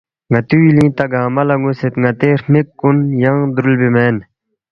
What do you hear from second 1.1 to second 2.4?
گنگمہ لہ ن٘ونسید ن٘تی